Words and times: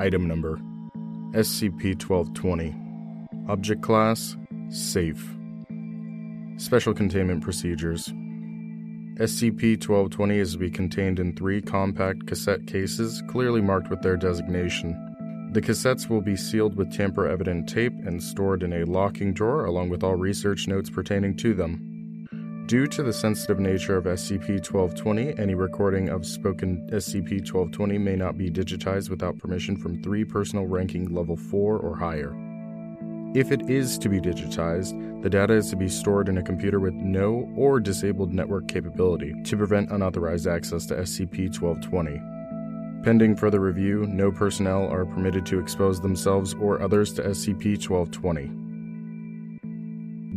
Item 0.00 0.28
number 0.28 0.60
SCP 1.32 2.00
1220. 2.00 2.72
Object 3.48 3.82
class 3.82 4.36
Safe. 4.68 5.36
Special 6.56 6.94
containment 6.94 7.42
procedures. 7.42 8.06
SCP 9.18 9.74
1220 9.82 10.38
is 10.38 10.52
to 10.52 10.58
be 10.58 10.70
contained 10.70 11.18
in 11.18 11.34
three 11.34 11.60
compact 11.60 12.28
cassette 12.28 12.64
cases 12.68 13.24
clearly 13.28 13.60
marked 13.60 13.90
with 13.90 14.00
their 14.02 14.16
designation. 14.16 15.50
The 15.52 15.62
cassettes 15.62 16.08
will 16.08 16.20
be 16.20 16.36
sealed 16.36 16.76
with 16.76 16.92
tamper 16.92 17.26
evident 17.26 17.68
tape 17.68 17.94
and 18.06 18.22
stored 18.22 18.62
in 18.62 18.72
a 18.72 18.84
locking 18.84 19.32
drawer 19.32 19.64
along 19.64 19.88
with 19.88 20.04
all 20.04 20.14
research 20.14 20.68
notes 20.68 20.90
pertaining 20.90 21.36
to 21.38 21.54
them. 21.54 21.97
Due 22.68 22.86
to 22.86 23.02
the 23.02 23.12
sensitive 23.14 23.58
nature 23.58 23.96
of 23.96 24.04
SCP 24.04 24.60
1220, 24.60 25.38
any 25.38 25.54
recording 25.54 26.10
of 26.10 26.26
spoken 26.26 26.86
SCP 26.92 27.40
1220 27.40 27.96
may 27.96 28.14
not 28.14 28.36
be 28.36 28.50
digitized 28.50 29.08
without 29.08 29.38
permission 29.38 29.74
from 29.74 30.02
three 30.02 30.22
personal 30.22 30.66
ranking 30.66 31.06
level 31.06 31.34
4 31.34 31.78
or 31.78 31.96
higher. 31.96 32.36
If 33.34 33.52
it 33.52 33.70
is 33.70 33.96
to 33.96 34.10
be 34.10 34.20
digitized, 34.20 35.22
the 35.22 35.30
data 35.30 35.54
is 35.54 35.70
to 35.70 35.76
be 35.76 35.88
stored 35.88 36.28
in 36.28 36.36
a 36.36 36.42
computer 36.42 36.78
with 36.78 36.92
no 36.92 37.50
or 37.56 37.80
disabled 37.80 38.34
network 38.34 38.68
capability 38.68 39.32
to 39.44 39.56
prevent 39.56 39.90
unauthorized 39.90 40.46
access 40.46 40.84
to 40.88 40.96
SCP 40.96 41.58
1220. 41.58 42.20
Pending 43.02 43.34
further 43.34 43.60
review, 43.60 44.04
no 44.06 44.30
personnel 44.30 44.86
are 44.88 45.06
permitted 45.06 45.46
to 45.46 45.58
expose 45.58 46.02
themselves 46.02 46.52
or 46.60 46.82
others 46.82 47.14
to 47.14 47.22
SCP 47.22 47.78
1220. 47.82 48.50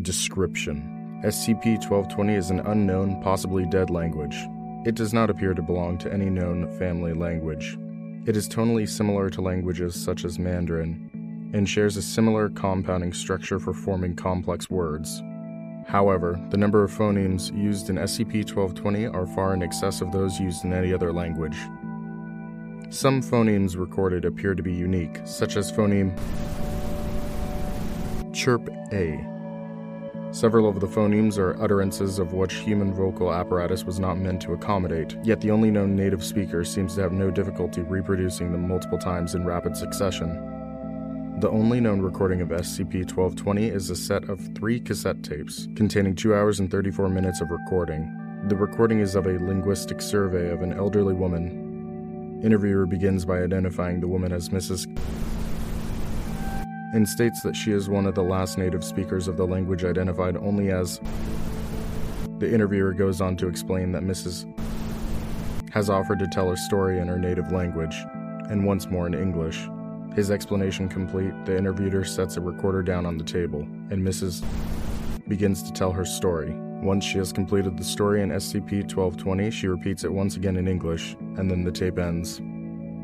Description 0.02 1.01
SCP 1.23 1.77
1220 1.77 2.34
is 2.34 2.49
an 2.49 2.61
unknown, 2.61 3.21
possibly 3.21 3.63
dead 3.67 3.91
language. 3.91 4.48
It 4.88 4.95
does 4.95 5.13
not 5.13 5.29
appear 5.29 5.53
to 5.53 5.62
belong 5.62 5.99
to 5.99 6.12
any 6.12 6.31
known 6.31 6.67
family 6.79 7.13
language. 7.13 7.77
It 8.26 8.35
is 8.35 8.49
tonally 8.49 8.90
similar 8.90 9.29
to 9.29 9.41
languages 9.41 9.93
such 9.93 10.26
as 10.26 10.40
Mandarin 10.40 11.51
and 11.54 11.70
shares 11.70 11.96
a 11.96 12.01
similar 12.01 12.49
compounding 12.49 13.13
structure 13.13 13.59
for 13.59 13.71
forming 13.71 14.15
complex 14.15 14.68
words. 14.71 15.21
However, 15.87 16.43
the 16.49 16.57
number 16.57 16.84
of 16.84 16.91
phonemes 16.91 17.55
used 17.55 17.91
in 17.91 17.98
SCP 17.98 18.49
1220 18.49 19.05
are 19.05 19.27
far 19.27 19.53
in 19.53 19.62
excess 19.62 20.01
of 20.01 20.12
those 20.12 20.40
used 20.40 20.65
in 20.65 20.74
any 20.74 20.91
other 20.91 21.13
language. 21.13 21.57
Some 22.90 23.21
phonemes 23.21 23.77
recorded 23.77 24.26
appear 24.26 24.55
to 24.55 24.63
be 24.63 24.74
unique, 24.74 25.20
such 25.26 25.55
as 25.55 25.71
phoneme 25.71 26.18
chirp 28.34 28.68
A. 28.91 29.30
Several 30.32 30.70
of 30.70 30.79
the 30.79 30.87
phonemes 30.87 31.37
are 31.37 31.62
utterances 31.62 32.18
of 32.18 32.32
which 32.32 32.54
human 32.54 32.93
vocal 32.93 33.34
apparatus 33.34 33.84
was 33.84 33.99
not 33.99 34.18
meant 34.18 34.41
to 34.43 34.54
accommodate, 34.54 35.18
yet 35.24 35.41
the 35.41 35.51
only 35.51 35.70
known 35.70 35.93
native 35.93 36.24
speaker 36.24 36.63
seems 36.63 36.96
to 36.96 37.01
have 37.01 37.12
no 37.12 37.29
difficulty 37.29 37.82
reproducing 37.82 38.54
them 38.54 38.65
multiple 38.65 38.98
times 38.98 39.35
in 39.35 39.46
rapid 39.46 39.76
succession. 39.76 40.29
The 41.41 41.49
only 41.49 41.82
known 41.82 42.02
recording 42.02 42.40
of 42.40 42.48
SCP 42.48 43.12
1220 43.12 43.68
is 43.68 43.90
a 43.90 43.96
set 43.96 44.29
of 44.29 44.40
three 44.55 44.79
cassette 44.79 45.21
tapes 45.21 45.68
containing 45.76 46.15
2 46.15 46.34
hours 46.34 46.62
and 46.62 46.71
34 46.71 47.09
minutes 47.09 47.41
of 47.41 47.52
recording. 47.52 48.18
The 48.48 48.55
recording 48.55 49.02
is 49.02 49.15
of 49.15 49.26
a 49.26 49.37
linguistic 49.37 50.02
survey 50.02 50.49
of 50.49 50.62
an 50.62 50.71
elderly 50.71 51.13
woman. 51.13 52.40
Interviewer 52.41 52.85
begins 52.85 53.26
by 53.26 53.43
identifying 53.43 53.99
the 53.99 54.07
woman 54.07 54.32
as 54.32 54.48
Mrs. 54.48 54.87
and 56.93 57.07
states 57.07 57.41
that 57.41 57.55
she 57.55 57.71
is 57.71 57.89
one 57.89 58.05
of 58.05 58.15
the 58.15 58.23
last 58.23 58.57
native 58.57 58.84
speakers 58.84 59.27
of 59.27 59.37
the 59.37 59.45
language 59.45 59.84
identified 59.84 60.35
only 60.37 60.71
as. 60.71 60.99
The 62.39 62.51
interviewer 62.51 62.93
goes 62.93 63.21
on 63.21 63.37
to 63.37 63.47
explain 63.47 63.91
that 63.91 64.03
Mrs. 64.03 64.45
has 65.72 65.89
offered 65.89 66.19
to 66.19 66.28
tell 66.28 66.50
her 66.50 66.56
story 66.56 67.00
in 67.00 67.07
her 67.07 67.19
native 67.19 67.51
language, 67.51 67.95
and 68.50 68.66
once 68.66 68.88
more 68.88 69.07
in 69.07 69.13
English. 69.13 69.67
His 70.16 70.31
explanation 70.31 70.89
complete, 70.89 71.34
the 71.46 71.57
interviewer 71.57 72.03
sets 72.03 72.35
a 72.38 72.41
recorder 72.41 72.84
down 72.84 73.06
on 73.06 73.18
the 73.18 73.24
table, 73.24 73.62
and 73.62 74.06
Mrs. 74.06 74.44
begins 75.28 75.63
to 75.63 75.72
tell 75.72 75.91
her 75.91 76.03
story. 76.03 76.53
Once 76.81 77.06
she 77.06 77.19
has 77.19 77.31
completed 77.31 77.78
the 77.78 77.84
story 77.84 78.22
in 78.22 78.30
SCP 78.30 78.81
1220, 78.81 79.51
she 79.51 79.68
repeats 79.68 80.03
it 80.03 80.12
once 80.12 80.35
again 80.35 80.57
in 80.57 80.68
English, 80.68 81.16
and 81.38 81.50
then 81.50 81.63
the 81.63 81.72
tape 81.72 82.00
ends. 82.00 82.41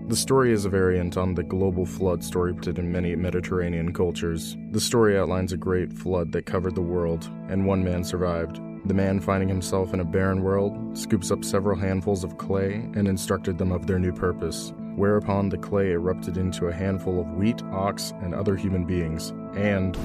The 0.08 0.16
story 0.16 0.54
is 0.54 0.64
a 0.64 0.70
variant 0.70 1.18
on 1.18 1.34
the 1.34 1.44
global 1.44 1.86
flood 1.86 2.24
story 2.24 2.54
printed 2.54 2.80
in 2.80 2.92
many 2.92 3.14
Mediterranean 3.16 3.92
cultures. 3.92 4.56
The 4.72 4.80
story 4.80 5.18
outlines 5.18 5.52
a 5.52 5.58
great 5.58 5.92
flood 5.92 6.32
that 6.32 6.46
covered 6.46 6.76
the 6.76 6.82
world, 6.82 7.30
and 7.50 7.66
one 7.66 7.84
man 7.84 8.06
survived. 8.06 8.62
The 8.86 8.94
man, 8.94 9.20
finding 9.20 9.50
himself 9.50 9.94
in 9.94 10.00
a 10.00 10.06
barren 10.06 10.44
world, 10.44 10.98
scoops 10.98 11.30
up 11.30 11.44
several 11.44 11.78
handfuls 11.78 12.24
of 12.24 12.38
clay 12.38 12.76
and 12.96 13.06
instructed 13.06 13.58
them 13.58 13.74
of 13.74 13.86
their 13.86 14.00
new 14.00 14.14
purpose 14.14 14.72
whereupon 14.96 15.48
the 15.48 15.58
clay 15.58 15.92
erupted 15.92 16.38
into 16.38 16.68
a 16.68 16.74
handful 16.74 17.20
of 17.20 17.28
wheat, 17.34 17.62
ox, 17.66 18.14
and 18.22 18.34
other 18.34 18.56
human 18.56 18.84
beings, 18.84 19.30
and 19.56 19.96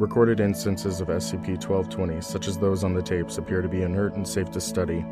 recorded 0.00 0.40
instances 0.40 1.02
of 1.02 1.08
SCP 1.08 1.48
1220, 1.48 2.22
such 2.22 2.48
as 2.48 2.56
those 2.56 2.82
on 2.82 2.94
the 2.94 3.02
tapes, 3.02 3.36
appear 3.36 3.60
to 3.60 3.68
be 3.68 3.82
inert 3.82 4.14
and 4.14 4.26
safe 4.26 4.50
to 4.50 4.60
study. 4.60 5.04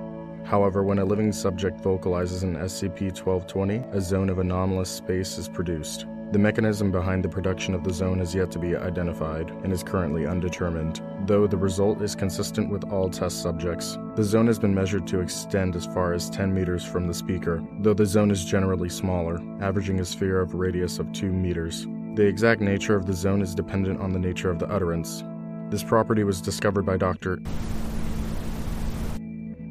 However, 0.44 0.82
when 0.82 0.98
a 0.98 1.04
living 1.04 1.32
subject 1.32 1.80
vocalizes 1.80 2.42
an 2.42 2.56
SCP 2.56 3.16
1220, 3.16 3.76
a 3.96 4.00
zone 4.00 4.28
of 4.28 4.38
anomalous 4.38 4.90
space 4.90 5.38
is 5.38 5.48
produced. 5.48 6.06
The 6.32 6.38
mechanism 6.38 6.90
behind 6.90 7.24
the 7.24 7.28
production 7.28 7.74
of 7.74 7.84
the 7.84 7.92
zone 7.92 8.18
has 8.18 8.34
yet 8.34 8.50
to 8.52 8.58
be 8.58 8.76
identified 8.76 9.50
and 9.62 9.72
is 9.72 9.82
currently 9.82 10.26
undetermined, 10.26 11.00
though 11.26 11.46
the 11.46 11.56
result 11.56 12.02
is 12.02 12.14
consistent 12.14 12.70
with 12.70 12.84
all 12.92 13.08
test 13.08 13.40
subjects. 13.40 13.96
The 14.16 14.24
zone 14.24 14.48
has 14.48 14.58
been 14.58 14.74
measured 14.74 15.06
to 15.08 15.20
extend 15.20 15.76
as 15.76 15.86
far 15.86 16.12
as 16.12 16.28
10 16.30 16.52
meters 16.52 16.84
from 16.84 17.06
the 17.06 17.14
speaker, 17.14 17.62
though 17.80 17.94
the 17.94 18.04
zone 18.04 18.30
is 18.30 18.44
generally 18.44 18.88
smaller, 18.88 19.40
averaging 19.60 20.00
a 20.00 20.04
sphere 20.04 20.40
of 20.40 20.54
radius 20.54 20.98
of 20.98 21.12
2 21.12 21.32
meters. 21.32 21.86
The 22.16 22.26
exact 22.26 22.60
nature 22.60 22.96
of 22.96 23.06
the 23.06 23.14
zone 23.14 23.40
is 23.40 23.54
dependent 23.54 24.00
on 24.00 24.12
the 24.12 24.18
nature 24.18 24.50
of 24.50 24.58
the 24.58 24.68
utterance. 24.68 25.22
This 25.70 25.84
property 25.84 26.24
was 26.24 26.40
discovered 26.40 26.84
by 26.84 26.96
Dr. 26.96 27.38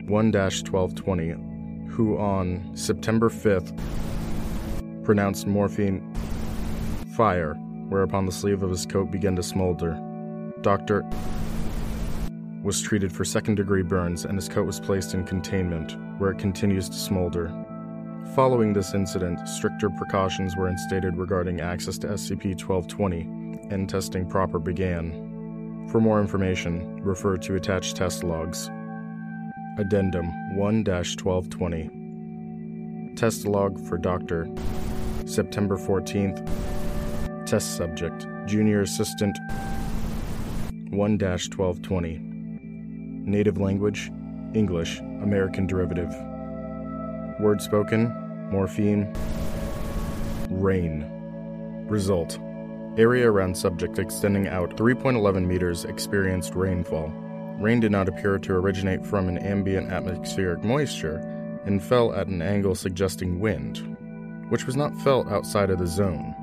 1 0.07 0.31
1220, 0.31 1.89
who 1.89 2.17
on 2.17 2.71
September 2.75 3.29
5th 3.29 3.79
pronounced 5.03 5.47
morpheme 5.47 6.01
Fire, 7.15 7.53
whereupon 7.87 8.25
the 8.25 8.31
sleeve 8.31 8.63
of 8.63 8.69
his 8.69 8.85
coat 8.85 9.11
began 9.11 9.35
to 9.35 9.43
smolder. 9.43 9.97
Dr. 10.61 11.03
was 12.63 12.81
treated 12.81 13.13
for 13.13 13.23
second 13.23 13.55
degree 13.55 13.83
burns 13.83 14.25
and 14.25 14.35
his 14.35 14.49
coat 14.49 14.65
was 14.65 14.79
placed 14.79 15.13
in 15.13 15.23
containment, 15.23 15.95
where 16.19 16.31
it 16.31 16.39
continues 16.39 16.89
to 16.89 16.95
smolder. 16.95 17.53
Following 18.35 18.73
this 18.73 18.93
incident, 18.93 19.47
stricter 19.47 19.89
precautions 19.89 20.57
were 20.57 20.67
instated 20.67 21.15
regarding 21.17 21.61
access 21.61 21.97
to 21.99 22.07
SCP 22.07 22.59
1220, 22.59 23.21
and 23.73 23.87
testing 23.87 24.27
proper 24.27 24.59
began. 24.59 25.87
For 25.91 26.01
more 26.01 26.19
information, 26.19 27.01
refer 27.03 27.37
to 27.37 27.55
attached 27.55 27.95
test 27.95 28.23
logs. 28.23 28.69
Addendum 29.77 30.31
1 30.55 30.83
1220. 30.83 33.15
Test 33.15 33.47
log 33.47 33.79
for 33.87 33.97
Dr. 33.97 34.47
September 35.25 35.77
14th, 35.77 36.45
Test 37.47 37.75
subject, 37.75 38.27
Junior 38.45 38.81
Assistant 38.81 39.35
1 40.91 41.17
1220. 41.17 42.19
Native 43.25 43.57
language, 43.57 44.11
English, 44.53 44.99
American 44.99 45.65
derivative. 45.65 46.13
Word 47.39 47.61
spoken, 47.61 48.11
morpheme, 48.51 49.11
rain. 50.49 51.09
Result 51.87 52.37
Area 52.95 53.31
around 53.31 53.57
subject 53.57 53.97
extending 53.97 54.47
out 54.47 54.77
3.11 54.77 55.47
meters 55.47 55.83
experienced 55.85 56.53
rainfall. 56.53 57.11
Rain 57.59 57.79
did 57.79 57.91
not 57.91 58.09
appear 58.09 58.39
to 58.39 58.53
originate 58.53 59.05
from 59.05 59.29
an 59.29 59.37
ambient 59.37 59.91
atmospheric 59.91 60.63
moisture 60.63 61.17
and 61.65 61.83
fell 61.83 62.13
at 62.13 62.27
an 62.27 62.41
angle 62.41 62.75
suggesting 62.75 63.39
wind, 63.39 63.77
which 64.49 64.65
was 64.65 64.75
not 64.75 64.99
felt 65.01 65.27
outside 65.27 65.69
of 65.69 65.79
the 65.79 65.87
zone. 65.87 66.35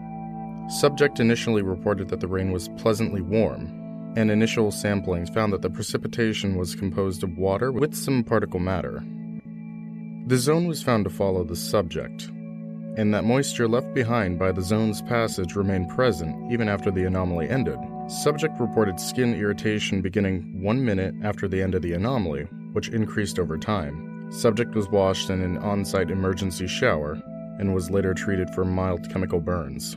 Subject 0.69 1.20
initially 1.20 1.62
reported 1.62 2.08
that 2.08 2.20
the 2.20 2.29
rain 2.29 2.52
was 2.52 2.69
pleasantly 2.79 3.20
warm, 3.20 4.12
and 4.17 4.31
initial 4.31 4.70
samplings 4.70 5.32
found 5.32 5.52
that 5.52 5.62
the 5.62 5.70
precipitation 5.70 6.56
was 6.56 6.75
composed 6.75 7.23
of 7.23 7.37
water 7.37 7.70
with 7.73 7.94
some 7.94 8.25
particle 8.25 8.61
matter. 8.61 9.05
The 10.26 10.37
zone 10.37 10.67
was 10.67 10.82
found 10.82 11.05
to 11.05 11.11
follow 11.11 11.43
the 11.44 11.56
subject, 11.56 12.31
and 12.96 13.12
that 13.12 13.25
moisture 13.25 13.67
left 13.67 13.93
behind 13.94 14.38
by 14.38 14.52
the 14.52 14.62
zone's 14.62 15.02
passage 15.02 15.56
remained 15.56 15.90
present 15.90 16.52
even 16.52 16.69
after 16.69 16.90
the 16.90 17.05
anomaly 17.05 17.49
ended. 17.49 17.79
Subject 18.10 18.58
reported 18.58 18.98
skin 18.98 19.34
irritation 19.34 20.02
beginning 20.02 20.60
one 20.60 20.84
minute 20.84 21.14
after 21.22 21.46
the 21.46 21.62
end 21.62 21.76
of 21.76 21.82
the 21.82 21.92
anomaly, 21.92 22.42
which 22.72 22.88
increased 22.88 23.38
over 23.38 23.56
time. 23.56 24.28
Subject 24.32 24.74
was 24.74 24.88
washed 24.88 25.30
in 25.30 25.40
an 25.40 25.58
on 25.58 25.84
site 25.84 26.10
emergency 26.10 26.66
shower 26.66 27.22
and 27.60 27.72
was 27.72 27.88
later 27.88 28.12
treated 28.12 28.50
for 28.50 28.64
mild 28.64 29.08
chemical 29.12 29.38
burns. 29.38 29.96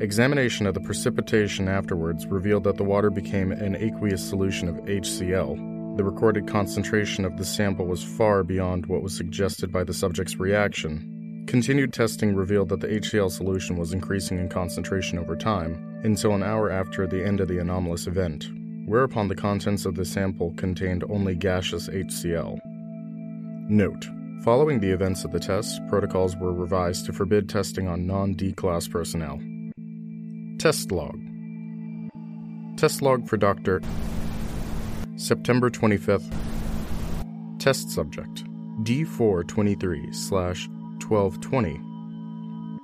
Examination 0.00 0.66
of 0.66 0.72
the 0.72 0.80
precipitation 0.80 1.68
afterwards 1.68 2.26
revealed 2.26 2.64
that 2.64 2.78
the 2.78 2.84
water 2.84 3.10
became 3.10 3.52
an 3.52 3.76
aqueous 3.76 4.26
solution 4.26 4.66
of 4.66 4.76
HCl. 4.86 5.96
The 5.98 6.04
recorded 6.04 6.48
concentration 6.48 7.26
of 7.26 7.36
the 7.36 7.44
sample 7.44 7.84
was 7.84 8.02
far 8.02 8.44
beyond 8.44 8.86
what 8.86 9.02
was 9.02 9.14
suggested 9.14 9.70
by 9.70 9.84
the 9.84 9.92
subject's 9.92 10.36
reaction. 10.36 11.15
Continued 11.46 11.92
testing 11.92 12.34
revealed 12.34 12.68
that 12.70 12.80
the 12.80 12.88
HCl 12.88 13.30
solution 13.30 13.76
was 13.76 13.92
increasing 13.92 14.38
in 14.38 14.48
concentration 14.48 15.16
over 15.16 15.36
time 15.36 16.00
until 16.02 16.34
an 16.34 16.42
hour 16.42 16.70
after 16.70 17.06
the 17.06 17.24
end 17.24 17.40
of 17.40 17.46
the 17.46 17.58
anomalous 17.58 18.08
event, 18.08 18.50
whereupon 18.84 19.28
the 19.28 19.34
contents 19.36 19.86
of 19.86 19.94
the 19.94 20.04
sample 20.04 20.52
contained 20.56 21.04
only 21.08 21.36
gaseous 21.36 21.88
HCl. 21.88 22.58
Note 23.68 24.08
Following 24.42 24.80
the 24.80 24.90
events 24.90 25.24
of 25.24 25.32
the 25.32 25.40
test, 25.40 25.80
protocols 25.88 26.36
were 26.36 26.52
revised 26.52 27.06
to 27.06 27.12
forbid 27.12 27.48
testing 27.48 27.88
on 27.88 28.06
non 28.06 28.34
D 28.34 28.52
class 28.52 28.88
personnel. 28.88 29.40
Test 30.58 30.90
log 30.90 31.18
Test 32.76 33.02
log 33.02 33.26
for 33.26 33.36
Dr. 33.36 33.82
September 35.16 35.70
25th. 35.70 36.32
Test 37.58 37.90
subject 37.90 38.44
D423 38.82 40.14
slash 40.14 40.68
1220. 41.08 41.80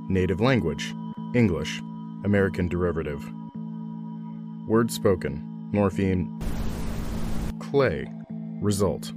Native 0.09 0.41
language 0.41 0.95
English, 1.35 1.81
American 2.25 2.69
derivative. 2.69 3.25
Word 4.69 4.91
spoken 4.91 5.53
morpheme. 5.73 6.41
Clay. 7.59 8.07
Result. 8.61 9.13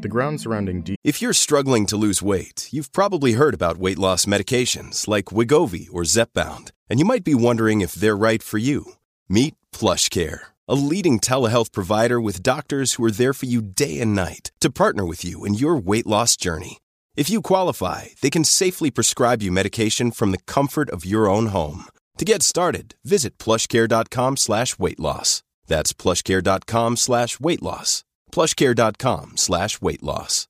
The 0.00 0.08
ground 0.08 0.40
surrounding 0.40 0.82
D. 0.82 0.96
If 1.04 1.20
you're 1.20 1.32
struggling 1.32 1.86
to 1.86 1.96
lose 1.96 2.22
weight, 2.22 2.68
you've 2.70 2.92
probably 2.92 3.32
heard 3.32 3.54
about 3.54 3.78
weight 3.78 3.98
loss 3.98 4.24
medications 4.24 5.08
like 5.08 5.26
Wegovy 5.26 5.88
or 5.92 6.02
Zepbound, 6.02 6.70
and 6.88 6.98
you 6.98 7.04
might 7.04 7.24
be 7.24 7.34
wondering 7.34 7.80
if 7.80 7.92
they're 7.92 8.16
right 8.16 8.42
for 8.42 8.58
you. 8.58 8.92
Meet 9.28 9.54
PlushCare, 9.72 10.40
a 10.68 10.74
leading 10.74 11.18
telehealth 11.18 11.72
provider 11.72 12.20
with 12.20 12.42
doctors 12.42 12.94
who 12.94 13.04
are 13.04 13.10
there 13.10 13.34
for 13.34 13.46
you 13.46 13.60
day 13.60 14.00
and 14.00 14.14
night 14.14 14.52
to 14.60 14.70
partner 14.70 15.04
with 15.04 15.24
you 15.24 15.44
in 15.44 15.54
your 15.54 15.76
weight 15.76 16.06
loss 16.06 16.36
journey. 16.36 16.78
If 17.16 17.30
you 17.30 17.40
qualify, 17.40 18.08
they 18.20 18.28
can 18.28 18.44
safely 18.44 18.90
prescribe 18.90 19.40
you 19.40 19.50
medication 19.50 20.10
from 20.10 20.32
the 20.32 20.42
comfort 20.46 20.90
of 20.90 21.06
your 21.06 21.30
own 21.30 21.46
home. 21.46 21.86
To 22.18 22.26
get 22.26 22.42
started, 22.42 22.94
visit 23.04 23.38
plushcare.com 23.38 24.36
slash 24.36 24.78
weight 24.78 25.00
loss. 25.00 25.42
That's 25.66 25.94
plushcare.com 25.94 26.98
slash 26.98 27.40
weight 27.40 27.62
loss. 27.62 28.04
Plushcare.com 28.32 29.36
slash 29.38 29.80
weight 29.80 30.02
loss. 30.02 30.46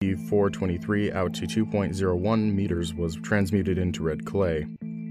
423 0.00 1.10
out 1.10 1.34
to 1.34 1.46
2.01 1.46 2.54
meters 2.54 2.94
was 2.94 3.16
transmuted 3.16 3.76
into 3.76 4.04
red 4.04 4.24
clay. 4.24 4.66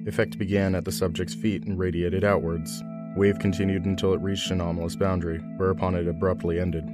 Effect 0.07 0.37
began 0.37 0.75
at 0.75 0.85
the 0.85 0.91
subject's 0.93 1.33
feet 1.33 1.63
and 1.63 1.77
radiated 1.77 2.23
outwards. 2.23 2.81
Wave 3.17 3.39
continued 3.39 3.85
until 3.85 4.13
it 4.13 4.21
reached 4.21 4.51
anomalous 4.51 4.95
boundary, 4.95 5.39
whereupon 5.57 5.95
it 5.95 6.07
abruptly 6.07 6.59
ended. 6.59 6.85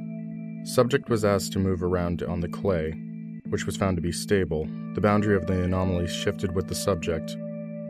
Subject 0.63 1.09
was 1.09 1.25
asked 1.25 1.51
to 1.53 1.59
move 1.59 1.83
around 1.83 2.23
on 2.23 2.39
the 2.39 2.47
clay, 2.47 2.95
which 3.51 3.65
was 3.65 3.77
found 3.77 3.97
to 3.97 4.01
be 4.01 4.11
stable. 4.11 4.67
The 4.95 5.01
boundary 5.01 5.35
of 5.35 5.45
the 5.45 5.63
anomaly 5.63 6.07
shifted 6.07 6.55
with 6.55 6.67
the 6.67 6.75
subject, 6.75 7.37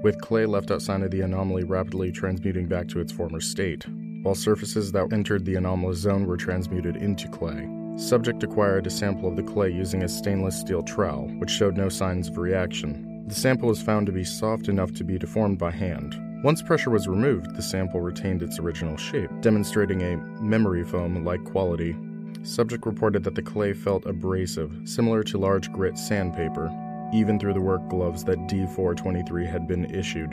with 0.03 0.21
clay 0.21 0.45
left 0.45 0.71
outside 0.71 1.01
of 1.01 1.11
the 1.11 1.21
anomaly 1.21 1.63
rapidly 1.63 2.11
transmuting 2.11 2.67
back 2.67 2.87
to 2.89 2.99
its 2.99 3.11
former 3.11 3.39
state 3.39 3.85
while 4.23 4.35
surfaces 4.35 4.91
that 4.91 5.11
entered 5.11 5.45
the 5.45 5.55
anomalous 5.55 5.97
zone 5.97 6.25
were 6.25 6.37
transmuted 6.37 6.95
into 6.95 7.27
clay. 7.27 7.67
Subject 7.97 8.43
acquired 8.43 8.87
a 8.87 8.89
sample 8.89 9.27
of 9.27 9.35
the 9.35 9.43
clay 9.43 9.69
using 9.69 10.03
a 10.03 10.09
stainless 10.09 10.59
steel 10.59 10.83
trowel, 10.83 11.27
which 11.39 11.49
showed 11.49 11.75
no 11.75 11.89
signs 11.89 12.27
of 12.27 12.37
reaction. 12.37 13.25
The 13.27 13.35
sample 13.35 13.69
was 13.69 13.81
found 13.81 14.05
to 14.07 14.11
be 14.11 14.23
soft 14.23 14.67
enough 14.67 14.93
to 14.93 15.03
be 15.03 15.17
deformed 15.17 15.57
by 15.57 15.71
hand. 15.71 16.15
Once 16.43 16.61
pressure 16.61 16.89
was 16.89 17.07
removed, 17.07 17.55
the 17.55 17.61
sample 17.61 18.01
retained 18.01 18.41
its 18.41 18.59
original 18.59 18.97
shape, 18.97 19.29
demonstrating 19.41 20.01
a 20.01 20.17
memory 20.41 20.83
foam 20.83 21.23
like 21.23 21.43
quality. 21.43 21.95
Subject 22.43 22.85
reported 22.87 23.23
that 23.23 23.35
the 23.35 23.41
clay 23.41 23.71
felt 23.71 24.07
abrasive, 24.07 24.71
similar 24.83 25.23
to 25.23 25.37
large 25.37 25.71
grit 25.71 25.97
sandpaper, 25.97 26.71
even 27.13 27.37
through 27.37 27.53
the 27.53 27.61
work 27.61 27.87
gloves 27.87 28.23
that 28.23 28.47
D423 28.47 29.47
had 29.47 29.67
been 29.67 29.85
issued. 29.93 30.31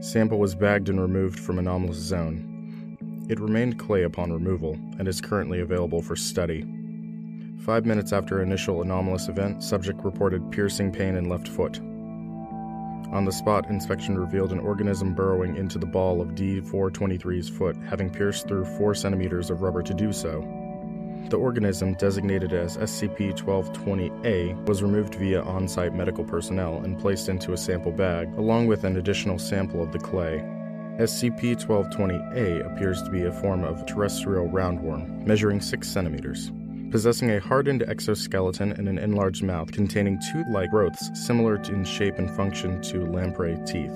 Sample 0.00 0.38
was 0.38 0.54
bagged 0.54 0.90
and 0.90 1.00
removed 1.00 1.38
from 1.38 1.58
anomalous 1.58 1.96
zone. 1.96 3.26
It 3.30 3.40
remained 3.40 3.78
clay 3.78 4.02
upon 4.02 4.32
removal 4.32 4.74
and 4.98 5.08
is 5.08 5.20
currently 5.20 5.60
available 5.60 6.02
for 6.02 6.16
study. 6.16 6.66
Five 7.60 7.86
minutes 7.86 8.12
after 8.12 8.42
initial 8.42 8.82
anomalous 8.82 9.28
event, 9.28 9.62
subject 9.62 10.04
reported 10.04 10.50
piercing 10.50 10.92
pain 10.92 11.16
in 11.16 11.28
left 11.28 11.48
foot. 11.48 11.78
On 13.10 13.24
the 13.24 13.32
spot, 13.32 13.70
inspection 13.70 14.18
revealed 14.18 14.52
an 14.52 14.58
organism 14.58 15.14
burrowing 15.14 15.56
into 15.56 15.78
the 15.78 15.86
ball 15.86 16.20
of 16.20 16.34
D423's 16.34 17.48
foot, 17.48 17.74
having 17.88 18.10
pierced 18.10 18.46
through 18.46 18.66
4 18.66 18.94
centimeters 18.94 19.48
of 19.48 19.62
rubber 19.62 19.82
to 19.82 19.94
do 19.94 20.12
so. 20.12 20.42
The 21.28 21.36
organism, 21.36 21.92
designated 21.92 22.54
as 22.54 22.78
SCP 22.78 23.38
1220A, 23.38 24.66
was 24.66 24.82
removed 24.82 25.16
via 25.16 25.42
on 25.42 25.68
site 25.68 25.94
medical 25.94 26.24
personnel 26.24 26.78
and 26.78 26.98
placed 26.98 27.28
into 27.28 27.52
a 27.52 27.56
sample 27.56 27.92
bag, 27.92 28.32
along 28.38 28.66
with 28.66 28.84
an 28.84 28.96
additional 28.96 29.38
sample 29.38 29.82
of 29.82 29.92
the 29.92 29.98
clay. 29.98 30.42
SCP 30.98 31.62
1220A 31.62 32.72
appears 32.72 33.02
to 33.02 33.10
be 33.10 33.24
a 33.24 33.32
form 33.32 33.62
of 33.62 33.84
terrestrial 33.84 34.48
roundworm, 34.48 35.26
measuring 35.26 35.60
6 35.60 35.86
centimeters. 35.86 36.50
Possessing 36.90 37.30
a 37.32 37.40
hardened 37.40 37.82
exoskeleton 37.82 38.72
and 38.72 38.88
an 38.88 38.98
enlarged 38.98 39.42
mouth 39.42 39.70
containing 39.70 40.18
tooth 40.32 40.46
like 40.50 40.70
growths 40.70 41.10
similar 41.12 41.56
in 41.56 41.84
shape 41.84 42.18
and 42.18 42.30
function 42.30 42.80
to 42.80 43.04
lamprey 43.04 43.58
teeth. 43.66 43.92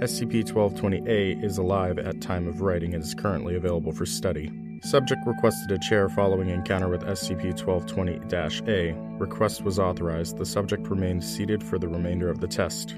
SCP 0.00 0.44
1220A 0.44 1.44
is 1.44 1.58
alive 1.58 1.98
at 1.98 2.22
time 2.22 2.48
of 2.48 2.62
writing 2.62 2.94
and 2.94 3.04
is 3.04 3.14
currently 3.14 3.56
available 3.56 3.92
for 3.92 4.06
study. 4.06 4.50
Subject 4.82 5.26
requested 5.26 5.70
a 5.72 5.78
chair 5.78 6.08
following 6.08 6.48
encounter 6.48 6.88
with 6.88 7.02
SCP 7.02 7.52
1220 7.52 8.70
A. 8.72 8.94
Request 9.18 9.62
was 9.62 9.78
authorized. 9.78 10.38
The 10.38 10.46
subject 10.46 10.88
remained 10.88 11.22
seated 11.22 11.62
for 11.62 11.78
the 11.78 11.86
remainder 11.86 12.30
of 12.30 12.40
the 12.40 12.48
test. 12.48 12.96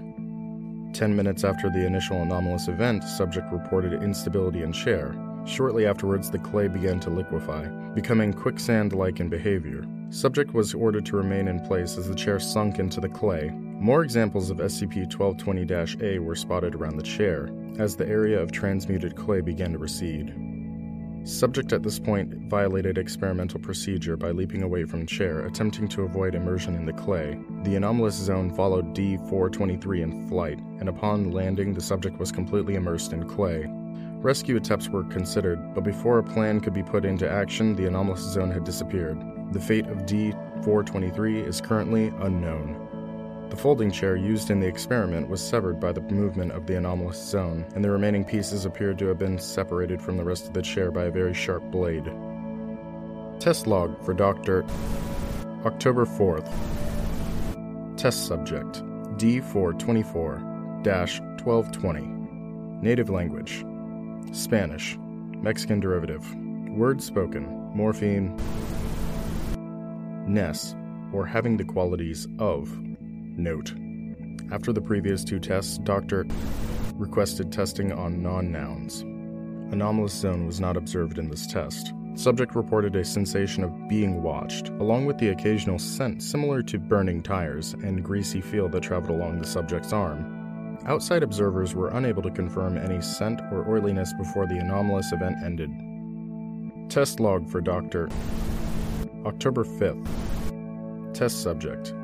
Ten 0.92 1.16
minutes 1.16 1.42
after 1.42 1.70
the 1.70 1.84
initial 1.84 2.22
anomalous 2.22 2.68
event, 2.68 3.02
subject 3.02 3.50
reported 3.50 4.00
instability 4.00 4.62
in 4.62 4.72
chair. 4.72 5.16
Shortly 5.44 5.84
afterwards, 5.84 6.30
the 6.30 6.38
clay 6.38 6.68
began 6.68 7.00
to 7.00 7.10
liquefy, 7.10 7.66
becoming 7.94 8.32
quicksand 8.32 8.92
like 8.92 9.18
in 9.18 9.28
behavior. 9.28 9.84
Subject 10.10 10.54
was 10.54 10.74
ordered 10.74 11.04
to 11.06 11.16
remain 11.16 11.48
in 11.48 11.58
place 11.66 11.98
as 11.98 12.08
the 12.08 12.14
chair 12.14 12.38
sunk 12.38 12.78
into 12.78 13.00
the 13.00 13.08
clay. 13.08 13.50
More 13.50 14.04
examples 14.04 14.50
of 14.50 14.58
SCP 14.58 15.12
1220 15.12 16.06
A 16.06 16.20
were 16.20 16.36
spotted 16.36 16.76
around 16.76 16.96
the 16.96 17.02
chair, 17.02 17.50
as 17.80 17.96
the 17.96 18.06
area 18.06 18.40
of 18.40 18.52
transmuted 18.52 19.16
clay 19.16 19.40
began 19.40 19.72
to 19.72 19.78
recede. 19.78 20.32
Subject 21.24 21.72
at 21.72 21.84
this 21.84 22.00
point 22.00 22.34
violated 22.50 22.98
experimental 22.98 23.60
procedure 23.60 24.16
by 24.16 24.32
leaping 24.32 24.64
away 24.64 24.84
from 24.84 25.06
chair, 25.06 25.46
attempting 25.46 25.86
to 25.88 26.02
avoid 26.02 26.34
immersion 26.34 26.74
in 26.74 26.84
the 26.84 26.92
clay. 26.92 27.38
The 27.62 27.76
anomalous 27.76 28.16
zone 28.16 28.52
followed 28.52 28.92
D 28.92 29.16
423 29.28 30.02
in 30.02 30.28
flight, 30.28 30.58
and 30.80 30.88
upon 30.88 31.30
landing, 31.30 31.74
the 31.74 31.80
subject 31.80 32.18
was 32.18 32.32
completely 32.32 32.74
immersed 32.74 33.12
in 33.12 33.28
clay. 33.28 33.66
Rescue 33.68 34.56
attempts 34.56 34.88
were 34.88 35.04
considered, 35.04 35.74
but 35.74 35.84
before 35.84 36.18
a 36.18 36.24
plan 36.24 36.60
could 36.60 36.74
be 36.74 36.82
put 36.82 37.04
into 37.04 37.30
action, 37.30 37.76
the 37.76 37.86
anomalous 37.86 38.20
zone 38.20 38.50
had 38.50 38.64
disappeared. 38.64 39.20
The 39.52 39.60
fate 39.60 39.86
of 39.86 40.06
D 40.06 40.32
423 40.64 41.40
is 41.40 41.60
currently 41.60 42.08
unknown. 42.18 42.88
The 43.52 43.58
folding 43.58 43.90
chair 43.90 44.16
used 44.16 44.48
in 44.50 44.60
the 44.60 44.66
experiment 44.66 45.28
was 45.28 45.46
severed 45.46 45.78
by 45.78 45.92
the 45.92 46.00
movement 46.00 46.52
of 46.52 46.66
the 46.66 46.78
anomalous 46.78 47.22
zone, 47.22 47.66
and 47.74 47.84
the 47.84 47.90
remaining 47.90 48.24
pieces 48.24 48.64
appeared 48.64 48.98
to 49.00 49.08
have 49.08 49.18
been 49.18 49.38
separated 49.38 50.00
from 50.00 50.16
the 50.16 50.24
rest 50.24 50.46
of 50.46 50.54
the 50.54 50.62
chair 50.62 50.90
by 50.90 51.04
a 51.04 51.10
very 51.10 51.34
sharp 51.34 51.62
blade. 51.70 52.10
Test 53.40 53.66
log 53.66 54.02
for 54.06 54.14
Dr. 54.14 54.64
October 55.66 56.06
4th. 56.06 56.50
Test 57.98 58.26
subject 58.26 58.82
D424 59.18 60.82
1220. 60.82 62.06
Native 62.80 63.10
language 63.10 63.66
Spanish. 64.32 64.96
Mexican 65.42 65.78
derivative. 65.78 66.24
Word 66.70 67.02
spoken. 67.02 67.44
Morpheme. 67.76 68.32
Ness, 70.26 70.74
or 71.12 71.26
having 71.26 71.58
the 71.58 71.64
qualities 71.64 72.26
of 72.38 72.72
Note 73.42 73.74
After 74.52 74.72
the 74.72 74.80
previous 74.80 75.24
two 75.24 75.40
tests, 75.40 75.78
Dr. 75.78 76.26
requested 76.94 77.50
testing 77.50 77.90
on 77.90 78.22
non 78.22 78.52
nouns. 78.52 79.00
Anomalous 79.72 80.12
zone 80.12 80.46
was 80.46 80.60
not 80.60 80.76
observed 80.76 81.18
in 81.18 81.28
this 81.28 81.46
test. 81.46 81.92
Subject 82.14 82.54
reported 82.54 82.94
a 82.94 83.04
sensation 83.04 83.64
of 83.64 83.88
being 83.88 84.22
watched, 84.22 84.68
along 84.68 85.06
with 85.06 85.18
the 85.18 85.30
occasional 85.30 85.78
scent 85.78 86.22
similar 86.22 86.62
to 86.62 86.78
burning 86.78 87.20
tires 87.22 87.72
and 87.72 88.04
greasy 88.04 88.40
feel 88.40 88.68
that 88.68 88.82
traveled 88.82 89.18
along 89.18 89.40
the 89.40 89.46
subject's 89.46 89.92
arm. 89.92 90.78
Outside 90.86 91.22
observers 91.24 91.74
were 91.74 91.88
unable 91.88 92.22
to 92.22 92.30
confirm 92.30 92.76
any 92.76 93.00
scent 93.00 93.40
or 93.50 93.68
oiliness 93.68 94.12
before 94.12 94.46
the 94.46 94.58
anomalous 94.58 95.10
event 95.12 95.36
ended. 95.42 95.70
Test 96.90 97.18
log 97.18 97.48
for 97.48 97.60
Dr. 97.60 98.08
October 99.24 99.64
5th. 99.64 100.06
Test 101.14 101.42
subject 101.42 101.94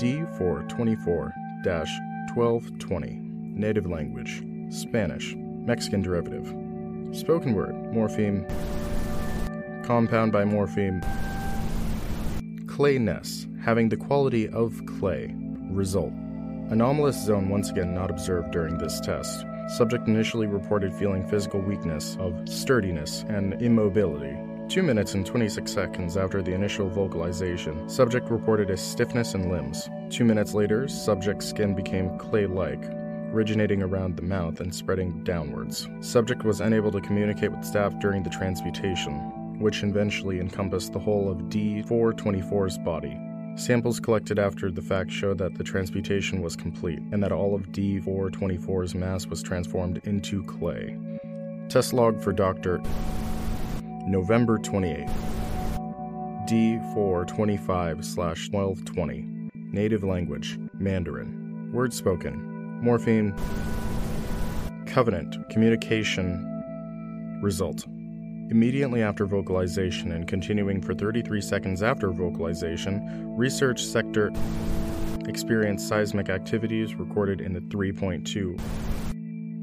D424 0.00 1.32
1220. 1.62 3.20
Native 3.20 3.84
language 3.86 4.42
Spanish. 4.70 5.34
Mexican 5.36 6.00
derivative. 6.00 6.46
Spoken 7.14 7.52
word 7.52 7.74
Morpheme. 7.92 8.48
Compound 9.84 10.32
by 10.32 10.44
morpheme. 10.44 11.04
Clayness, 12.64 13.46
having 13.62 13.90
the 13.90 13.96
quality 13.98 14.48
of 14.48 14.80
clay. 14.86 15.34
Result 15.70 16.14
Anomalous 16.70 17.22
zone 17.22 17.50
once 17.50 17.68
again 17.68 17.92
not 17.92 18.10
observed 18.10 18.52
during 18.52 18.78
this 18.78 19.00
test. 19.00 19.44
Subject 19.68 20.08
initially 20.08 20.46
reported 20.46 20.94
feeling 20.94 21.28
physical 21.28 21.60
weakness 21.60 22.16
of 22.18 22.48
sturdiness 22.48 23.26
and 23.28 23.60
immobility. 23.60 24.34
2 24.70 24.84
minutes 24.84 25.14
and 25.14 25.26
26 25.26 25.68
seconds 25.68 26.16
after 26.16 26.42
the 26.42 26.54
initial 26.54 26.88
vocalization, 26.88 27.88
subject 27.88 28.30
reported 28.30 28.70
a 28.70 28.76
stiffness 28.76 29.34
in 29.34 29.50
limbs. 29.50 29.90
2 30.10 30.24
minutes 30.24 30.54
later, 30.54 30.86
subject's 30.86 31.48
skin 31.48 31.74
became 31.74 32.16
clay 32.18 32.46
like, 32.46 32.80
originating 33.32 33.82
around 33.82 34.16
the 34.16 34.22
mouth 34.22 34.60
and 34.60 34.72
spreading 34.72 35.24
downwards. 35.24 35.88
Subject 35.98 36.44
was 36.44 36.60
unable 36.60 36.92
to 36.92 37.00
communicate 37.00 37.50
with 37.50 37.64
staff 37.64 37.98
during 37.98 38.22
the 38.22 38.30
transmutation, 38.30 39.58
which 39.58 39.82
eventually 39.82 40.38
encompassed 40.38 40.92
the 40.92 41.00
whole 41.00 41.28
of 41.28 41.38
D424's 41.48 42.78
body. 42.78 43.18
Samples 43.56 43.98
collected 43.98 44.38
after 44.38 44.70
the 44.70 44.80
fact 44.80 45.10
showed 45.10 45.38
that 45.38 45.56
the 45.56 45.64
transmutation 45.64 46.42
was 46.42 46.54
complete 46.54 47.00
and 47.10 47.20
that 47.24 47.32
all 47.32 47.56
of 47.56 47.72
D424's 47.72 48.94
mass 48.94 49.26
was 49.26 49.42
transformed 49.42 50.00
into 50.04 50.44
clay. 50.44 50.96
Test 51.68 51.92
log 51.92 52.22
for 52.22 52.32
Dr. 52.32 52.80
November 54.10 54.58
28th. 54.58 55.08
D425 56.48 58.16
1220. 58.16 59.50
Native 59.54 60.02
language 60.02 60.58
Mandarin. 60.74 61.70
Word 61.72 61.94
spoken. 61.94 62.80
Morpheme. 62.82 63.38
Covenant. 64.88 65.48
Communication. 65.48 67.38
Result. 67.40 67.86
Immediately 68.50 69.00
after 69.00 69.26
vocalization 69.26 70.10
and 70.10 70.26
continuing 70.26 70.82
for 70.82 70.92
33 70.92 71.40
seconds 71.40 71.80
after 71.84 72.10
vocalization, 72.10 73.36
research 73.36 73.80
sector 73.80 74.32
experienced 75.28 75.86
seismic 75.86 76.28
activities 76.30 76.96
recorded 76.96 77.40
in 77.40 77.52
the 77.52 77.60
3.2. 77.60 78.60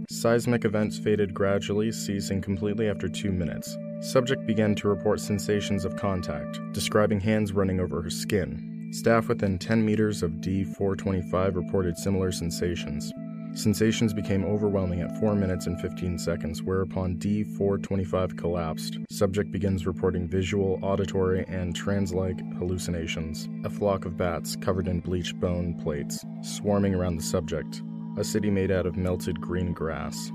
Seismic 0.09 0.63
events 0.63 0.97
faded 0.97 1.33
gradually, 1.33 1.91
ceasing 1.91 2.41
completely 2.41 2.89
after 2.89 3.09
two 3.09 3.33
minutes. 3.33 3.77
Subject 3.99 4.45
began 4.45 4.75
to 4.75 4.87
report 4.87 5.19
sensations 5.19 5.83
of 5.83 5.95
contact, 5.95 6.59
describing 6.71 7.19
hands 7.19 7.51
running 7.51 7.79
over 7.79 8.01
her 8.01 8.11
skin. 8.11 8.89
Staff 8.91 9.27
within 9.27 9.57
10 9.57 9.83
meters 9.83 10.21
of 10.21 10.31
D425 10.33 11.55
reported 11.55 11.97
similar 11.97 12.31
sensations. 12.31 13.11
Sensations 13.53 14.13
became 14.13 14.45
overwhelming 14.45 15.01
at 15.01 15.17
4 15.19 15.33
minutes 15.33 15.65
and 15.65 15.81
15 15.81 16.19
seconds, 16.19 16.61
whereupon 16.61 17.15
D425 17.17 18.37
collapsed. 18.37 18.99
Subject 19.09 19.51
begins 19.51 19.87
reporting 19.87 20.27
visual, 20.27 20.77
auditory, 20.83 21.43
and 21.47 21.75
trance 21.75 22.13
like 22.13 22.39
hallucinations. 22.57 23.49
A 23.65 23.69
flock 23.69 24.05
of 24.05 24.15
bats 24.15 24.55
covered 24.55 24.87
in 24.87 24.99
bleached 24.99 25.39
bone 25.39 25.73
plates, 25.73 26.23
swarming 26.43 26.93
around 26.93 27.17
the 27.17 27.23
subject. 27.23 27.81
A 28.17 28.23
city 28.23 28.51
made 28.51 28.69
out 28.69 28.85
of 28.85 28.95
melted 28.95 29.41
green 29.41 29.73
grass. 29.73 30.31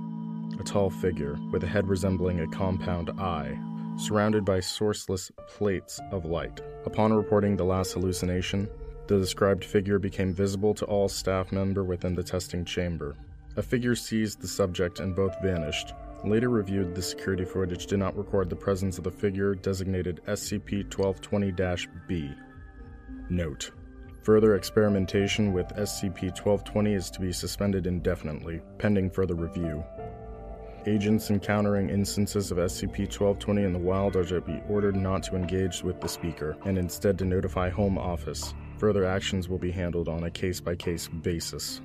A 0.61 0.65
tall 0.65 0.91
figure, 0.91 1.39
with 1.51 1.65
a 1.65 1.67
head 1.67 1.89
resembling 1.89 2.41
a 2.41 2.47
compound 2.47 3.11
eye, 3.19 3.59
surrounded 3.97 4.45
by 4.45 4.59
sourceless 4.59 5.31
plates 5.49 6.01
of 6.11 6.25
light. 6.25 6.61
Upon 6.85 7.13
reporting 7.13 7.57
the 7.57 7.65
last 7.65 7.95
hallucination, 7.95 8.69
the 9.09 9.19
described 9.19 9.65
figure 9.65 9.99
became 9.99 10.33
visible 10.33 10.75
to 10.75 10.85
all 10.85 11.09
staff 11.09 11.51
member 11.53 11.85
within 11.85 12.15
the 12.15 12.23
testing 12.23 12.65
chamber. 12.65 13.17
A 13.57 13.63
figure 13.63 13.97
seized 13.97 14.41
the 14.41 14.49
subject 14.49 15.01
and 15.01 15.17
both 15.17 15.35
vanished. 15.43 15.93
Later 16.25 16.49
reviewed 16.49 16.95
the 16.95 17.03
security 17.03 17.45
footage 17.45 17.87
did 17.87 17.99
not 17.99 18.17
record 18.17 18.49
the 18.49 18.57
presence 18.57 18.97
of 18.97 19.05
the 19.05 19.11
figure 19.11 19.57
designated 19.57 20.21
SCP-1220-B. 20.29 22.31
Note: 23.29 23.73
Further 24.23 24.55
experimentation 24.55 25.53
with 25.53 25.67
SCP-1220 25.69 26.95
is 26.95 27.11
to 27.11 27.21
be 27.21 27.33
suspended 27.33 27.89
indefinitely, 27.89 28.63
pending 28.79 29.11
further 29.11 29.35
review. 29.35 29.83
Agents 30.85 31.31
encountering 31.31 31.91
instances 31.91 32.51
of 32.51 32.59
SCP-1220 32.59 33.65
in 33.65 33.73
the 33.73 33.79
wild 33.79 34.17
are 34.17 34.25
to 34.25 34.41
be 34.41 34.61
ordered 34.69 34.97
not 34.97 35.23
to 35.23 35.37
engage 35.37 35.85
with 35.85 36.01
the 36.01 36.09
speaker, 36.09 36.57
and 36.65 36.77
instead 36.77 37.17
to 37.19 37.25
notify 37.25 37.71
Home 37.71 37.97
Office. 37.97 38.53
Further 38.79 39.05
actions 39.05 39.49
will 39.49 39.59
be 39.59 39.71
handled 39.71 40.09
on 40.09 40.25
a 40.25 40.31
case 40.31 40.59
by 40.61 40.75
case 40.75 41.07
basis. 41.07 41.81